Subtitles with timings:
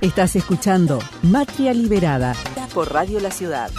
[0.00, 2.34] Estás escuchando Matria Liberada
[2.74, 3.70] por Radio La Ciudad.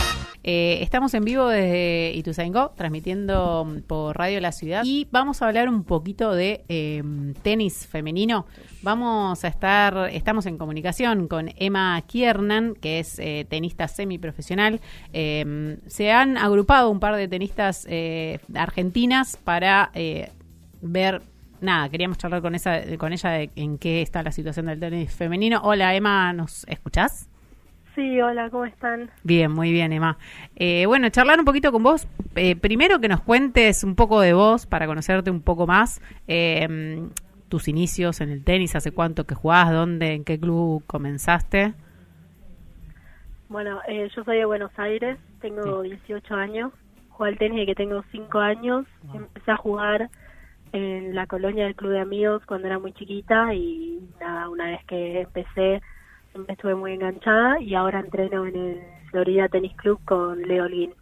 [0.44, 5.70] Eh, estamos en vivo desde Ituzaingó, transmitiendo por Radio La Ciudad y vamos a hablar
[5.70, 8.46] un poquito de em, tenis femenino.
[8.82, 14.82] Vamos a estar, estamos en comunicación con Emma Kiernan, que es eh, tenista semiprofesional.
[15.14, 19.92] Em, se han agrupado un par de tenistas eh, argentinas para
[20.82, 21.22] ver
[21.66, 25.14] nada, queríamos charlar con esa, con ella de en qué está la situación del tenis
[25.14, 25.60] femenino.
[25.64, 27.30] Hola Emma, ¿nos escuchás?
[27.96, 29.10] Sí, hola, ¿cómo están?
[29.24, 30.18] Bien, muy bien, Emma.
[30.58, 32.08] Eh, bueno, charlar un poquito con vos.
[32.36, 36.02] Eh, primero que nos cuentes un poco de vos para conocerte un poco más.
[36.28, 37.08] Eh,
[37.48, 41.74] tus inicios en el tenis, hace cuánto que jugás, dónde, en qué club comenzaste.
[43.48, 46.74] Bueno, yo soy de Buenos Aires, tengo 18 años,
[47.10, 50.10] juego al tenis desde que tengo 5 años, empecé a jugar
[50.76, 54.86] en la colonia del Club de Amigos cuando era muy chiquita y nada, una vez
[54.86, 55.82] que empecé
[56.50, 60.94] estuve muy enganchada y ahora entreno en el Florida Tennis Club con Leo Lin.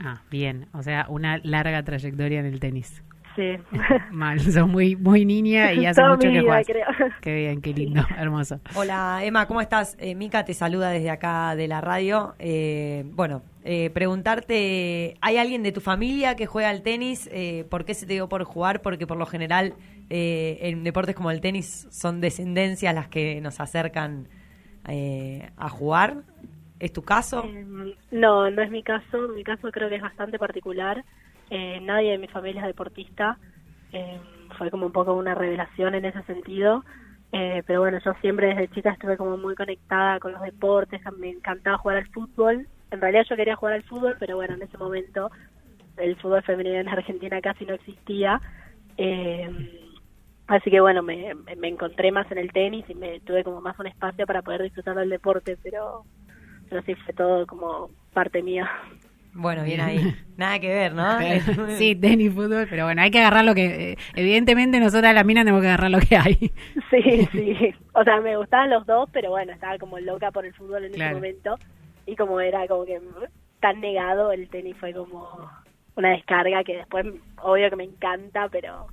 [0.00, 3.02] Ah, bien, o sea, una larga trayectoria en el tenis.
[3.36, 3.58] Sí.
[4.10, 6.62] Mal, sos muy muy niña y hace mucho que vida,
[7.20, 8.60] Qué bien, qué lindo, hermoso.
[8.74, 9.94] Hola, Emma, ¿cómo estás?
[10.00, 12.34] Eh, Mica te saluda desde acá de la radio.
[12.38, 17.28] Eh, bueno, eh, preguntarte, ¿hay alguien de tu familia que juega al tenis?
[17.30, 18.80] Eh, ¿Por qué se te dio por jugar?
[18.80, 19.74] Porque por lo general
[20.08, 24.28] en deportes como el tenis son descendencias las que nos acercan
[25.56, 26.22] a jugar.
[26.78, 27.44] ¿Es tu caso?
[28.12, 29.28] no, no es mi caso.
[29.34, 31.04] Mi caso creo que es bastante particular.
[31.50, 33.38] Eh, nadie de mi familia es deportista.
[33.92, 34.20] Eh,
[34.58, 36.84] fue como un poco una revelación en ese sentido.
[37.32, 41.30] Eh, pero bueno, yo siempre desde chica estuve como muy conectada con los deportes, me
[41.30, 42.66] encantaba jugar al fútbol.
[42.90, 45.30] En realidad yo quería jugar al fútbol, pero bueno, en ese momento
[45.96, 48.40] el fútbol femenino en Argentina casi no existía.
[50.46, 53.78] así que bueno, me, me encontré más en el tenis y me tuve como más
[53.78, 56.04] un espacio para poder disfrutar del deporte, pero,
[56.70, 58.70] pero sí fue todo como parte mía.
[59.36, 60.14] Bueno, bien ahí.
[60.36, 61.18] Nada que ver, ¿no?
[61.78, 63.92] sí, tenis, fútbol, pero bueno, hay que agarrar lo que...
[63.92, 66.52] Eh, evidentemente nosotras las minas tenemos que agarrar lo que hay.
[66.90, 67.74] Sí, sí.
[67.92, 70.94] O sea, me gustaban los dos, pero bueno, estaba como loca por el fútbol en
[70.94, 71.56] ese momento.
[72.06, 73.00] Y como era como que
[73.60, 75.50] tan negado, el tenis fue como
[75.96, 77.06] una descarga que después,
[77.42, 78.86] obvio que me encanta, pero...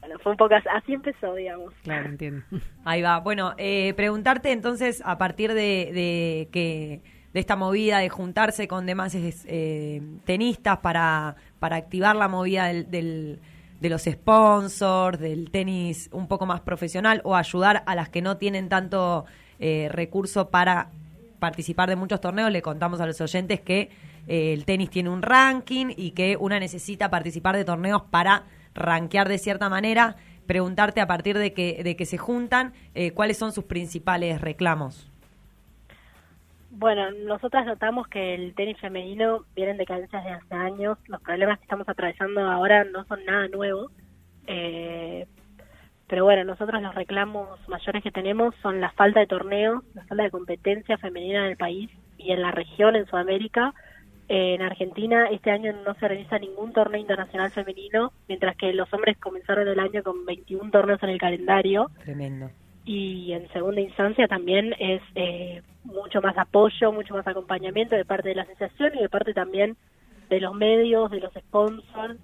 [0.00, 1.74] Bueno, fue un poco así, empezó, digamos.
[1.82, 2.42] Claro, entiendo.
[2.84, 3.20] Ahí va.
[3.20, 7.02] Bueno, eh, preguntarte entonces, a partir de, de que
[7.32, 13.40] de esta movida de juntarse con demás eh, tenistas para, para activar la movida del,
[13.80, 18.36] de los sponsors, del tenis un poco más profesional o ayudar a las que no
[18.36, 19.24] tienen tanto
[19.58, 20.90] eh, recurso para
[21.38, 22.52] participar de muchos torneos.
[22.52, 23.90] Le contamos a los oyentes que
[24.28, 29.28] eh, el tenis tiene un ranking y que una necesita participar de torneos para rankear
[29.28, 30.16] de cierta manera.
[30.46, 35.09] Preguntarte a partir de que, de que se juntan, eh, cuáles son sus principales reclamos.
[36.70, 40.98] Bueno, nosotras notamos que el tenis femenino viene en decadencia desde hace años.
[41.08, 43.90] Los problemas que estamos atravesando ahora no son nada nuevo.
[44.46, 45.26] Eh,
[46.06, 50.22] pero bueno, nosotros los reclamos mayores que tenemos son la falta de torneos, la falta
[50.22, 53.74] de competencia femenina en el país y en la región, en Sudamérica.
[54.28, 58.92] Eh, en Argentina este año no se realiza ningún torneo internacional femenino, mientras que los
[58.94, 61.90] hombres comenzaron el año con 21 torneos en el calendario.
[62.04, 62.50] Tremendo
[62.92, 68.30] y en segunda instancia también es eh, mucho más apoyo, mucho más acompañamiento de parte
[68.30, 69.76] de la asociación y de parte también
[70.28, 72.18] de los medios, de los sponsors,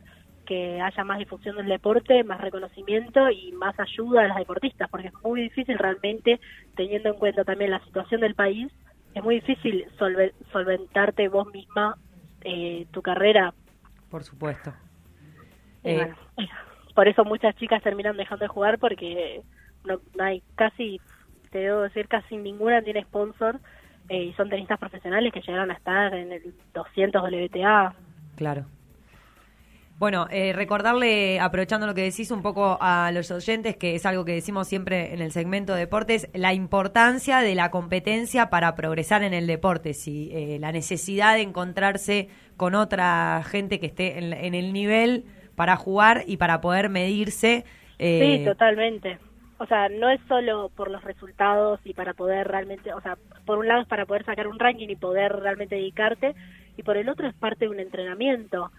[0.45, 5.07] que haya más difusión del deporte, más reconocimiento y más ayuda a las deportistas, porque
[5.07, 6.41] es muy difícil realmente,
[6.75, 8.67] teniendo en cuenta también la situación del país,
[9.15, 9.87] es muy difícil
[10.51, 11.97] solventarte vos misma
[12.41, 13.55] eh, tu carrera.
[14.11, 14.75] Por supuesto.
[15.85, 16.13] Eh,
[16.97, 19.45] por eso muchas chicas terminan dejando de jugar porque
[19.87, 21.01] no, hay casi,
[21.51, 23.61] te debo decir, casi ninguna tiene sponsor
[24.09, 27.95] eh, y son tenistas profesionales que llegaron a estar en el 200 WTA.
[28.37, 28.67] Claro.
[29.99, 34.27] Bueno, eh, recordarle, aprovechando lo que decís un poco a los oyentes, que es algo
[34.27, 39.23] que decimos siempre en el segmento de deportes, la importancia de la competencia para progresar
[39.23, 42.29] en el deporte, si eh, la necesidad de encontrarse
[42.59, 45.25] con otra gente que esté en, en el nivel
[45.55, 47.65] para jugar y para poder medirse.
[47.99, 49.19] sí, totalmente
[49.59, 53.59] o sea, no es solo por los resultados y para poder realmente, o sea, por
[53.59, 56.35] un lado es para poder sacar un ranking y poder realmente dedicarte,
[56.77, 58.71] y por el otro es parte de un entrenamiento.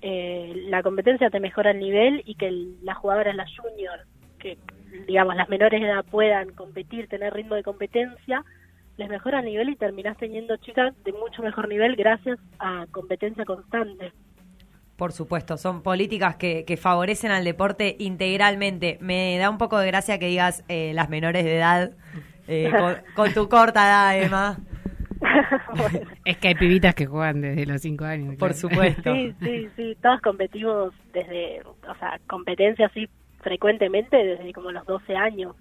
[0.00, 2.50] Eh, la competencia te mejora el nivel y que
[2.82, 4.00] las jugadoras, las junior,
[4.38, 4.58] que
[5.06, 8.44] digamos las menores de edad puedan competir, tener ritmo de competencia,
[8.96, 13.44] les mejora el nivel y terminás teniendo chicas de mucho mejor nivel gracias a competencia
[13.44, 14.12] constante.
[14.96, 18.98] Por supuesto, son políticas que, que, favorecen al deporte integralmente.
[19.00, 21.90] Me da un poco de gracia que digas eh, las menores de edad
[22.46, 22.70] eh,
[23.16, 24.58] con, tu corta edad, además.
[26.24, 28.36] Es que hay pibitas que juegan desde los cinco años.
[28.36, 29.14] Por supuesto.
[29.14, 29.96] Sí, sí, sí.
[30.00, 33.08] Todas competimos desde, o sea, competencia así
[33.40, 35.54] frecuentemente desde como los 12 años.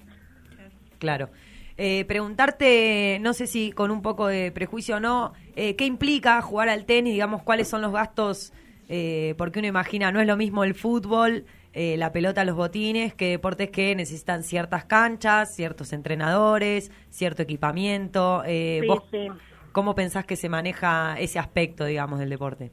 [1.00, 1.30] Claro.
[1.78, 6.42] Eh, preguntarte, no sé si con un poco de prejuicio o no, eh, ¿qué implica
[6.42, 7.14] jugar al tenis?
[7.14, 8.54] Digamos, ¿cuáles son los gastos?
[8.90, 13.14] Eh, porque uno imagina, no es lo mismo el fútbol, eh, la pelota, los botines,
[13.14, 18.44] que deportes que necesitan ciertas canchas, ciertos entrenadores, cierto equipamiento.
[18.46, 19.28] Sí, ¿vos sí.
[19.74, 22.72] ¿Cómo pensás que se maneja ese aspecto, digamos, del deporte?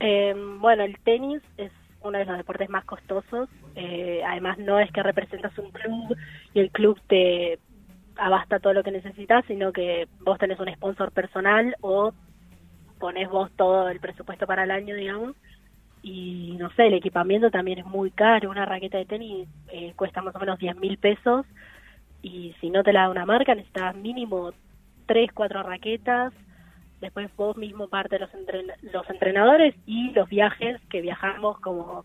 [0.00, 1.70] Eh, bueno, el tenis es
[2.02, 3.50] uno de los deportes más costosos.
[3.76, 6.16] Eh, además, no es que representas un club
[6.54, 7.58] y el club te
[8.16, 12.14] abasta todo lo que necesitas, sino que vos tenés un sponsor personal o
[13.02, 15.34] pones vos todo el presupuesto para el año, digamos.
[16.04, 18.48] Y no sé, el equipamiento también es muy caro.
[18.48, 21.44] Una raqueta de tenis eh, cuesta más o menos 10 mil pesos.
[22.22, 24.52] Y si no te la da una marca, necesitas mínimo
[25.06, 26.32] tres, cuatro raquetas.
[27.00, 28.30] Después vos mismo parte de los,
[28.82, 32.04] los entrenadores y los viajes que viajamos como,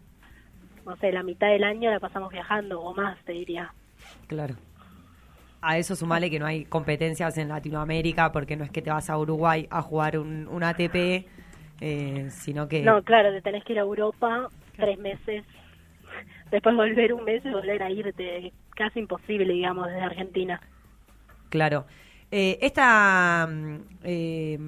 [0.84, 3.72] no sé, la mitad del año la pasamos viajando o más, te diría.
[4.26, 4.56] Claro.
[5.62, 9.10] A eso sumale que no hay competencias en Latinoamérica, porque no es que te vas
[9.10, 11.26] a Uruguay a jugar un, un ATP,
[11.82, 12.84] eh, sino que...
[12.84, 15.44] No, claro, te tenés que ir a Europa tres meses,
[16.52, 18.54] después volver un mes y volver a irte.
[18.76, 20.62] Casi imposible, digamos, desde Argentina.
[21.50, 21.86] Claro.
[22.30, 24.60] Eh, esta, mm, eh,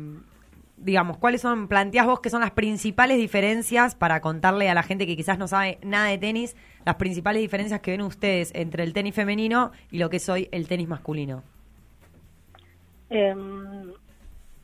[0.82, 5.06] digamos, ¿cuáles son, planteás vos que son las principales diferencias para contarle a la gente
[5.06, 6.56] que quizás no sabe nada de tenis,
[6.86, 10.48] las principales diferencias que ven ustedes entre el tenis femenino y lo que es hoy
[10.52, 11.44] el tenis masculino?
[13.10, 13.92] Em,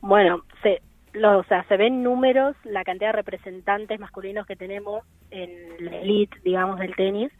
[0.02, 0.82] bueno, se,
[1.14, 5.50] lo, o sea, se ven números, la cantidad de representantes masculinos que tenemos en
[5.86, 7.32] la elite, digamos, del tenis,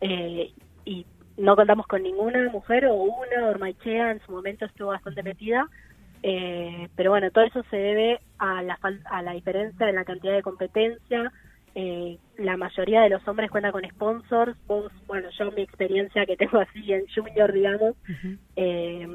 [0.00, 0.52] eh,
[0.84, 1.06] y
[1.36, 5.68] no contamos con ninguna mujer o una, Ormaichea en su momento estuvo bastante metida,
[6.22, 10.34] eh, pero bueno, todo eso se debe a la, a la diferencia en la cantidad
[10.34, 11.32] de competencia.
[11.74, 14.56] Eh, la mayoría de los hombres cuentan con sponsors.
[14.66, 17.94] Vos, bueno, yo mi experiencia que tengo así en junior, digamos,
[18.56, 19.06] eh,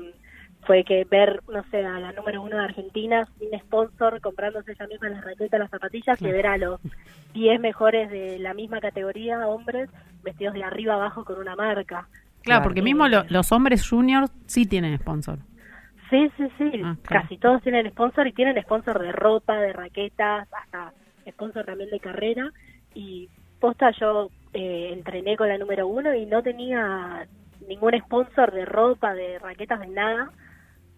[0.65, 4.87] fue que ver, no sé, a la número uno de Argentina sin sponsor, comprándose ella
[4.87, 6.79] misma las raquetas, las zapatillas, y ver a los
[7.33, 9.89] 10 mejores de la misma categoría, hombres,
[10.23, 12.07] vestidos de arriba abajo con una marca.
[12.41, 15.39] Claro, porque mismo lo- los hombres juniors sí tienen sponsor.
[16.09, 20.93] Sí, sí, sí, casi todos tienen sponsor y tienen sponsor de ropa, de raquetas, hasta
[21.29, 22.51] sponsor también de carrera.
[22.93, 23.29] Y
[23.59, 27.27] posta, yo eh, entrené con la número uno y no tenía
[27.67, 30.31] ningún sponsor de ropa, de raquetas, de nada.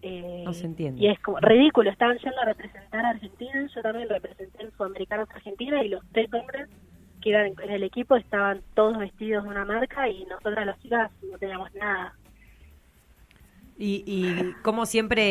[0.02, 1.00] Eh, No se entiende.
[1.00, 5.28] Y es como ridículo, estaban yendo a representar a Argentina, yo también representé en Sudamericanos
[5.30, 6.68] Argentina y los tres hombres
[7.20, 11.10] que iban en el equipo estaban todos vestidos de una marca y nosotras las chicas
[11.30, 12.14] no teníamos nada.
[13.80, 15.22] Y, y como siempre,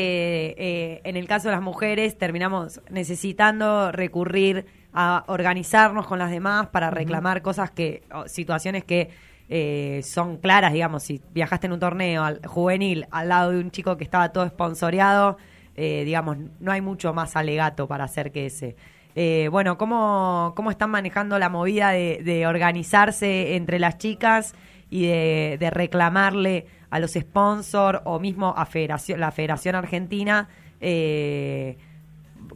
[0.58, 6.68] eh, en el caso de las mujeres, terminamos necesitando recurrir a organizarnos con las demás
[6.68, 9.10] para reclamar cosas que, situaciones que
[9.50, 13.70] eh, son claras, digamos, si viajaste en un torneo al- juvenil al lado de un
[13.72, 15.38] chico que estaba todo esponsoreado,
[15.76, 18.76] eh, digamos, no hay mucho más alegato para hacer que ese.
[19.16, 24.54] Eh, bueno, ¿cómo, ¿cómo están manejando la movida de, de organizarse entre las chicas
[24.90, 30.48] y de, de reclamarle a los sponsors o mismo a federación, la Federación Argentina
[30.80, 31.78] eh,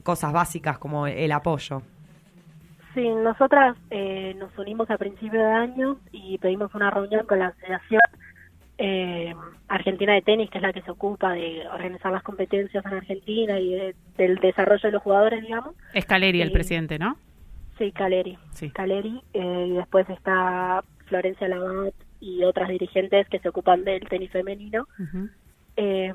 [0.03, 1.81] cosas básicas como el apoyo?
[2.93, 7.47] Sí, nosotras eh, nos unimos a principio de año y pedimos una reunión con la
[7.47, 8.01] Asociación
[8.77, 9.33] eh,
[9.67, 13.59] Argentina de Tenis, que es la que se ocupa de organizar las competencias en Argentina
[13.59, 15.75] y de- del desarrollo de los jugadores, digamos.
[15.93, 17.15] Es Caleri el presidente, ¿no?
[17.77, 18.37] Sí, Caleri.
[18.51, 18.69] Sí.
[18.71, 19.21] Caleri.
[19.33, 24.87] eh, y después está Florencia Labat y otras dirigentes que se ocupan del tenis femenino.
[25.75, 26.13] Eh,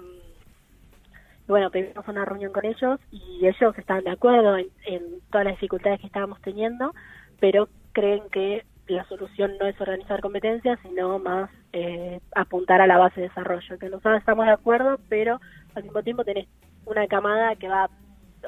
[1.46, 5.54] bueno, pedimos una reunión con ellos y ellos estaban de acuerdo en, en todas las
[5.54, 6.94] dificultades que estábamos teniendo,
[7.38, 12.98] pero creen que la solución no es organizar competencias, sino más eh, apuntar a la
[12.98, 13.78] base de desarrollo.
[13.78, 15.40] Que nosotros estamos de acuerdo, pero
[15.74, 16.46] al mismo tiempo tenés
[16.84, 17.90] una camada que va,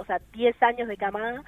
[0.00, 1.42] o sea, 10 años de camada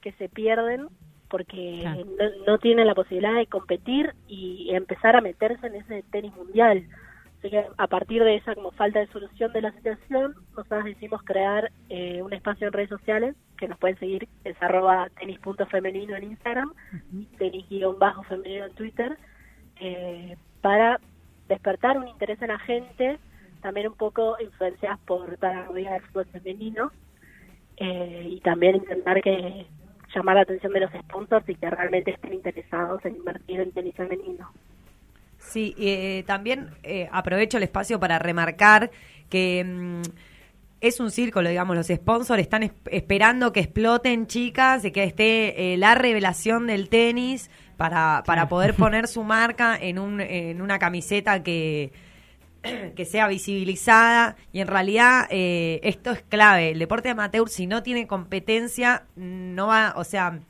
[0.00, 0.88] que se pierden
[1.32, 2.04] porque Claro.
[2.04, 6.86] no, no tienen la posibilidad de competir y empezar a meterse en ese tenis mundial.
[7.38, 11.22] Así que a partir de esa como falta de solución de la situación, nosotros decidimos
[11.24, 16.24] crear eh, un espacio en redes sociales que nos pueden seguir, es arroba tenis.femenino en
[16.24, 16.72] Instagram,
[17.38, 19.16] tenis-femenino en Twitter,
[19.80, 21.00] eh, para
[21.48, 23.18] despertar un interés en la gente,
[23.62, 26.92] también un poco influenciadas por la movida del fútbol femenino,
[27.78, 29.66] eh, y también intentar que
[30.14, 33.94] llamar la atención de los sponsors y que realmente estén interesados en invertir en tenis
[33.96, 34.50] femenino.
[35.38, 38.90] Sí, eh, también eh, aprovecho el espacio para remarcar
[39.28, 40.02] que mm,
[40.80, 45.74] es un círculo, digamos, los sponsors están es- esperando que exploten chicas, de que esté
[45.74, 50.78] eh, la revelación del tenis para, para poder poner su marca en, un, en una
[50.78, 51.92] camiseta que,
[52.96, 56.70] que sea visibilizada y en realidad eh, esto es clave.
[56.70, 60.40] El deporte amateur si no tiene competencia no va, o sea,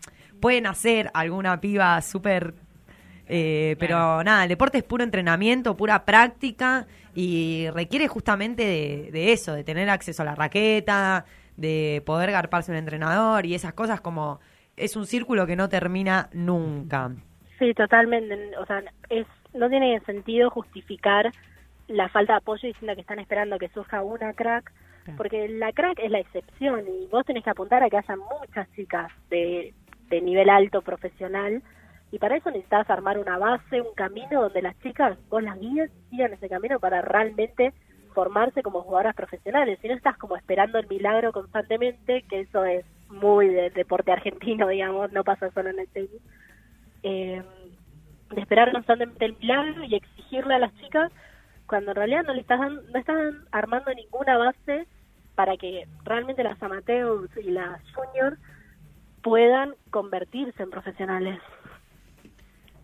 [0.41, 2.55] pueden hacer alguna piba súper...
[3.29, 9.33] eh, pero nada, el deporte es puro entrenamiento, pura práctica y requiere justamente de, de
[9.33, 11.25] eso, de tener acceso a la raqueta,
[11.57, 14.41] de poder garparse un entrenador y esas cosas como
[14.77, 17.11] es un círculo que no termina nunca.
[17.59, 18.57] Sí, totalmente.
[18.59, 21.31] O sea, es, no tiene sentido justificar
[21.93, 24.73] la falta de apoyo diciendo que están esperando que surja una crack,
[25.17, 28.71] porque la crack es la excepción y vos tenés que apuntar a que haya muchas
[28.73, 29.75] chicas de,
[30.09, 31.63] de nivel alto profesional
[32.13, 35.91] y para eso necesitas armar una base, un camino donde las chicas, vos las guías
[36.11, 37.73] sigan ese camino para realmente
[38.13, 39.79] formarse como jugadoras profesionales.
[39.81, 44.69] Si no estás como esperando el milagro constantemente, que eso es muy de deporte argentino,
[44.69, 46.11] digamos, no pasa solo en el tenis
[47.03, 47.43] eh,
[48.31, 51.11] de esperar constantemente el milagro y exigirle a las chicas
[51.73, 54.87] cuando en realidad no le estás no están armando ninguna base
[55.35, 58.39] para que realmente las amateurs y las juniors
[59.23, 61.41] puedan convertirse en profesionales.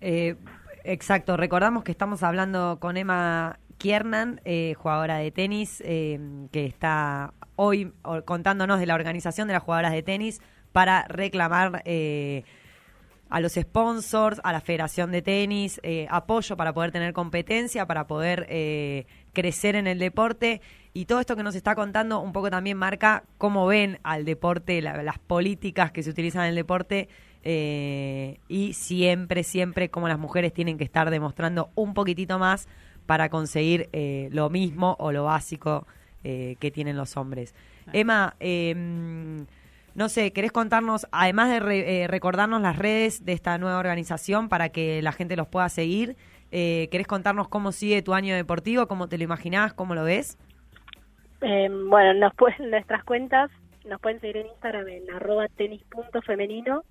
[0.01, 0.37] Eh,
[0.85, 6.19] exacto, recordamos que estamos hablando con Emma Kiernan, eh, jugadora de tenis, eh,
[6.51, 7.93] que está hoy
[8.25, 10.41] contándonos de la organización de las jugadoras de tenis
[10.73, 12.43] para reclamar eh,
[13.31, 18.07] a los sponsors, a la Federación de Tenis, eh, apoyo para poder tener competencia, para
[18.07, 20.61] poder eh, crecer en el deporte.
[20.95, 24.81] Y todo esto que nos está contando un poco también marca cómo ven al deporte,
[24.83, 27.09] la- las políticas que se utilizan en el deporte
[27.45, 32.67] eh, y siempre, siempre cómo las mujeres tienen que estar demostrando un poquitito más
[33.07, 33.89] para conseguir
[34.33, 35.87] lo mismo o lo básico
[36.23, 37.55] que tienen los hombres.
[37.93, 38.75] Emma, eh,
[39.95, 44.49] no sé, ¿querés contarnos, además de re- eh, recordarnos las redes de esta nueva organización
[44.49, 46.17] para que la gente los pueda seguir?
[46.51, 48.87] Eh, ¿Querés contarnos cómo sigue tu año deportivo?
[48.87, 49.75] ¿Cómo te lo imaginás?
[49.75, 50.39] ¿Cómo lo ves?
[51.41, 53.51] Eh, bueno, nos pueden, nuestras cuentas
[53.87, 56.85] nos pueden seguir en Instagram en arroba tenis.femenino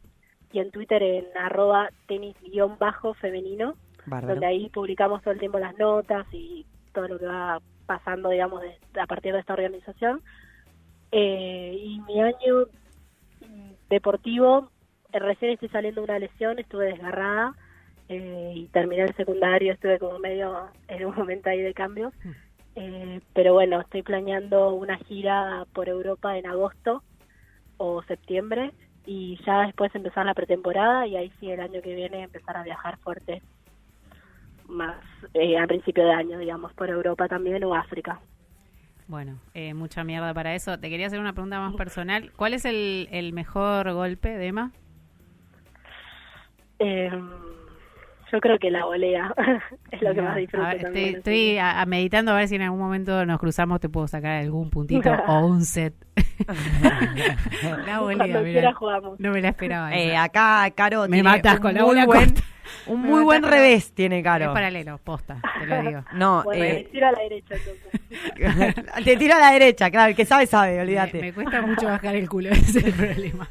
[0.52, 3.76] y en Twitter en arroba tenis-femenino,
[4.06, 8.62] donde ahí publicamos todo el tiempo las notas y todo lo que va pasando, digamos,
[8.62, 10.22] de- a partir de esta organización.
[11.12, 12.66] Eh, y mi año
[13.90, 14.70] deportivo,
[15.14, 17.56] eh, recién estoy saliendo de una lesión, estuve desgarrada
[18.10, 22.12] eh, y terminé el secundario, estuve como medio en un momento ahí de cambio.
[22.76, 27.02] Eh, pero bueno, estoy planeando una gira por Europa en agosto
[27.78, 28.72] o septiembre
[29.06, 32.64] y ya después empezar la pretemporada y ahí sí el año que viene empezar a
[32.64, 33.42] viajar fuerte
[34.68, 34.98] más
[35.34, 38.20] eh, a principio de año, digamos, por Europa también o África.
[39.08, 40.78] Bueno, eh, mucha mierda para eso.
[40.80, 42.32] Te quería hacer una pregunta más personal.
[42.36, 44.72] ¿Cuál es el, el mejor golpe de Emma?
[46.80, 47.10] Eh,
[48.32, 49.34] yo creo que la volea
[49.92, 51.06] es lo que Mira, más disfruto a ver, también.
[51.06, 54.08] estoy, estoy a- a meditando a ver si en algún momento nos cruzamos, te puedo
[54.08, 55.94] sacar algún puntito o un set.
[57.86, 59.20] la volea, jugamos.
[59.20, 59.96] No me la esperaba.
[59.96, 62.34] Eh, acá Caro Me tiene matas con la muy bola buen,
[62.88, 64.54] un muy buen revés tiene Es Caro.
[64.54, 66.04] paralelo, posta, te lo digo.
[66.14, 69.06] No, Bueno, eh, tiro a la derecha entonces.
[69.06, 71.22] te tiro a la derecha, claro, el que sabe sabe, olvídate.
[71.22, 73.48] me cuesta mucho bajar el culo, ese es el problema.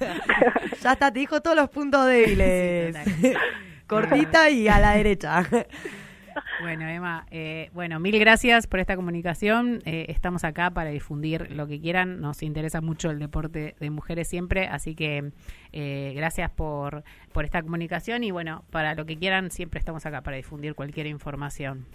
[0.83, 2.97] Ya está, te dijo todos los puntos débiles.
[3.21, 3.33] Sí.
[3.87, 5.43] Cortita y a la derecha.
[6.61, 9.81] Bueno, Emma, eh, bueno, mil gracias por esta comunicación.
[9.85, 12.21] Eh, estamos acá para difundir lo que quieran.
[12.21, 15.33] Nos interesa mucho el deporte de mujeres siempre, así que
[15.73, 20.23] eh, gracias por, por esta comunicación y bueno, para lo que quieran siempre estamos acá
[20.23, 21.87] para difundir cualquier información.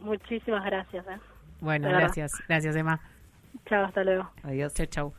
[0.00, 1.06] Muchísimas gracias.
[1.06, 1.18] ¿eh?
[1.60, 3.00] Bueno, gracias, gracias Emma.
[3.66, 4.30] Chao, hasta luego.
[4.42, 4.74] Adiós.
[4.74, 5.14] Chau, chau.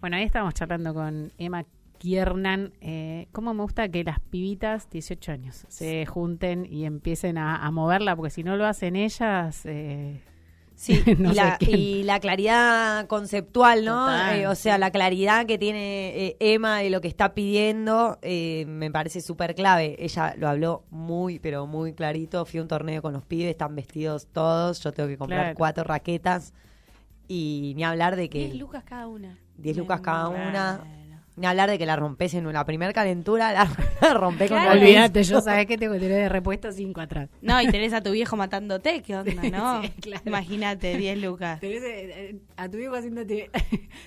[0.00, 1.64] Bueno, ahí estamos charlando con Emma
[1.98, 2.72] Kiernan.
[2.80, 7.70] Eh, ¿Cómo me gusta que las pibitas, 18 años, se junten y empiecen a, a
[7.70, 8.16] moverla?
[8.16, 9.64] Porque si no lo hacen ellas...
[9.66, 10.22] Eh,
[10.78, 14.08] Sí, No y, sé la, y la claridad conceptual, ¿no?
[14.32, 18.64] Eh, o sea, la claridad que tiene eh, Emma de lo que está pidiendo eh,
[18.68, 19.96] me parece súper clave.
[19.98, 22.44] Ella lo habló muy, pero muy clarito.
[22.44, 24.80] Fui a un torneo con los pibes, están vestidos todos.
[24.80, 25.56] Yo tengo que comprar Claro.
[25.58, 26.54] cuatro raquetas.
[27.26, 29.36] Y ni hablar de que 10 lucas cada una.
[29.56, 30.80] 10 lucas cada una.
[31.38, 34.74] Ni hablar de que la rompes en la primera calentura, la, rompes con Claro.
[34.74, 37.28] la Olvídate, yo sabés que tengo que tener de repuesto cinco atrás.
[37.40, 39.82] No, y tenés a tu viejo matándote, ¿qué onda, no?
[39.82, 40.22] Sí, claro.
[40.26, 41.60] Imagínate, 10 lucas.
[41.60, 43.50] Tenés eh, a tu viejo haciéndote.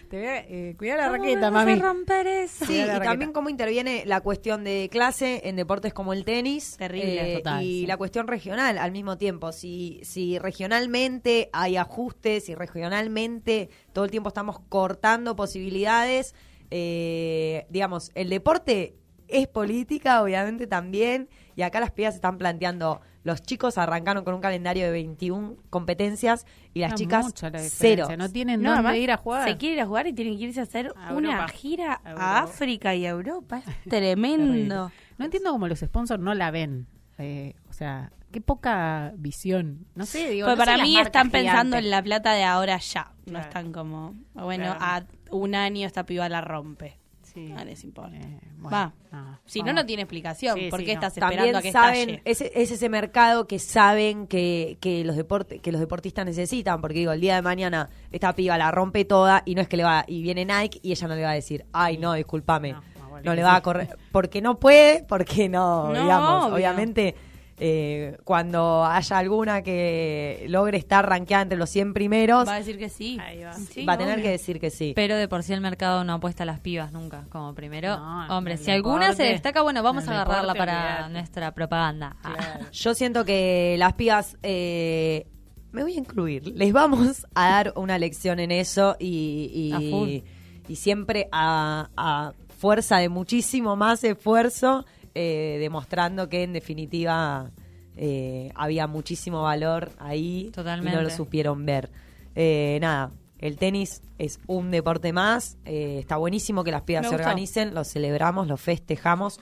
[0.09, 1.79] Te ve, eh, cuidá la ¿Cómo raqueta, me vas mami.
[1.79, 2.65] a romper eso?
[2.65, 3.03] Sí, y raqueta.
[3.05, 6.75] también cómo interviene la cuestión de clase en deportes como el tenis.
[6.77, 7.85] Terrible, eh, total, y sí.
[7.87, 9.51] la cuestión regional al mismo tiempo.
[9.51, 16.35] Si, si regionalmente hay ajustes, si regionalmente todo el tiempo estamos cortando posibilidades,
[16.71, 18.95] eh, digamos, el deporte
[19.27, 24.41] es política, obviamente también, y acá las pibas están planteando, los chicos arrancaron con un
[24.41, 28.07] calendario de 21 competencias y las Es chicas la cero.
[28.17, 29.47] No tienen No, dónde ir a jugar.
[29.47, 31.47] Se quiere ir a jugar y tienen que irse a hacer A una Europa.
[31.49, 32.43] gira A a.
[32.43, 33.61] África y a Europa.
[33.65, 34.91] Es tremendo.
[35.17, 36.87] No entiendo cómo los sponsors no la ven.
[37.17, 39.85] Eh, o sea, qué poca visión.
[39.95, 40.47] No sé, digo.
[40.47, 41.83] Pues no para mí están pensando gigantes.
[41.85, 43.11] en la plata de ahora ya.
[43.25, 43.47] No Claro.
[43.47, 45.05] están como, bueno, Claro.
[45.31, 46.97] a un año esta piba la rompe.
[47.21, 47.47] Sí.
[47.47, 48.17] No les importa.
[48.17, 48.93] Eh, bueno, Va.
[49.13, 49.83] no, Si no, vamos.
[49.83, 50.57] no tiene explicación.
[50.57, 50.99] Sí, ¿Por sí, qué no.
[50.99, 52.21] estás esperando también a que saben estalle?
[52.25, 56.99] es, es ese mercado que saben que, que los deportes que los deportistas necesitan porque
[56.99, 59.83] digo el día de mañana esta piba la rompe toda y no es que le
[59.85, 62.75] va y viene Nike y ella no le va a decir ay no discúlpame
[63.23, 63.55] No, le va sí.
[63.57, 66.55] a correr porque no puede porque no, No, digamos obvio.
[66.55, 67.15] obviamente
[67.63, 72.79] eh, cuando haya alguna que logre estar rankeada entre los 100 primeros Va a decir
[72.79, 73.19] que sí.
[73.21, 73.53] Ahí va.
[73.53, 74.23] Sí, va a tener obvio.
[74.23, 76.91] que decir que sí Pero de por sí el mercado no apuesta a las pibas
[76.91, 77.97] nunca, como primero.
[77.97, 82.15] No, Hombre, si alguna se destaca, bueno, vamos a agarrarla deporte, para nuestra propaganda.
[82.23, 82.33] Ah.
[82.33, 82.65] Claro.
[82.71, 85.27] Yo siento que las pibas, eh,
[85.71, 90.23] me voy a incluir, les vamos a dar una lección en eso y, y,
[90.67, 97.51] y siempre a, a fuerza de muchísimo más esfuerzo, eh, demostrando que en definitiva
[97.97, 101.01] eh, había muchísimo valor ahí y no Totalmente.
[101.01, 101.89] lo supieron ver.
[102.35, 103.11] Eh, nada.
[103.39, 107.27] El tenis es un deporte más, eh, está buenísimo que las pibas Me se gustó.
[107.27, 109.39] organicen, lo celebramos, lo festejamos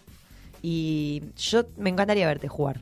[0.62, 2.82] y yo me encantaría verte jugar.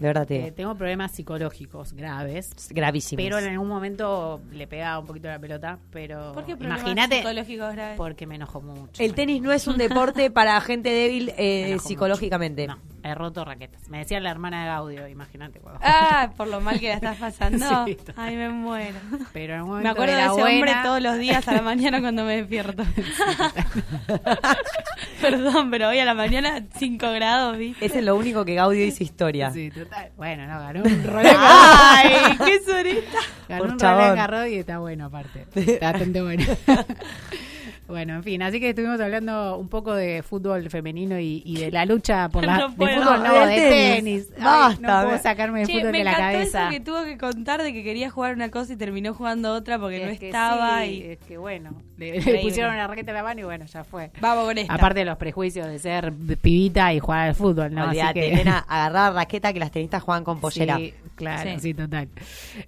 [0.00, 2.68] De verdad te Eh, tengo problemas psicológicos graves.
[2.70, 3.18] gravísimo.
[3.22, 5.78] Pero en algún momento le pegaba un poquito la pelota.
[5.92, 7.16] Pero ¿Por qué problemas imagínate.
[7.18, 7.96] psicológicos graves?
[7.98, 9.02] Porque me enojo mucho.
[9.02, 12.66] El tenis no es un deporte para gente débil eh, psicológicamente.
[12.66, 12.80] mucho.
[12.82, 13.88] No, he roto raquetas.
[13.88, 15.60] Me decía la hermana de Gaudio, imagínate.
[15.82, 17.86] Ah, por lo mal que la estás pasando.
[17.86, 17.96] Sí.
[18.16, 18.98] Ay, me muero.
[19.32, 22.00] Pero en un Me acuerdo de era ese hombre todos los días a la mañana
[22.00, 22.82] cuando me despierto.
[25.20, 27.84] Perdón, pero hoy a la mañana 5 grados, ¿viste?
[27.84, 29.50] Ese es lo único que Gaudio hizo historia.
[29.50, 30.10] Sí, total.
[30.16, 33.18] Bueno, no, ganó un Roland Ay, qué sorita.
[33.48, 33.78] Ganó Por un.
[33.78, 35.46] Roland Garros y está bueno aparte.
[35.54, 36.44] Está bastante bueno.
[37.90, 41.70] Bueno, en fin, así que estuvimos hablando un poco de fútbol femenino y, y de
[41.70, 44.28] la lucha por la No de fútbol, no, de tenis.
[44.28, 44.28] tenis.
[44.40, 46.62] Ay, no puedo me- sacarme el Che, fútbol me de la encantó cabeza.
[46.62, 49.78] eso que tuvo que contar de que quería jugar una cosa y terminó jugando otra
[49.78, 51.10] porque no Es que estaba sí, y...
[51.12, 54.10] es que bueno, le, pusieron una raqueta en la mano y bueno, ya fue.
[54.20, 54.72] Vamos con esta.
[54.74, 57.82] Aparte de los prejuicios de ser pibita y jugar al fútbol, ¿no?
[57.82, 60.76] Así Olvídate, que- nena, agarrar la raqueta que las tenistas juegan con pollera.
[60.76, 61.74] Sí, claro, sí, Sí.
[61.74, 62.08] total.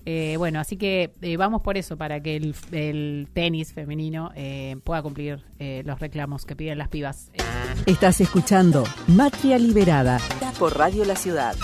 [0.05, 4.77] Eh, bueno, así que eh, vamos por eso, para que el, el tenis femenino eh,
[4.85, 7.31] pueda cumplir eh, los reclamos que piden las pibas.
[7.85, 10.18] Estás escuchando Matria Liberada
[10.59, 11.55] por Radio La Ciudad.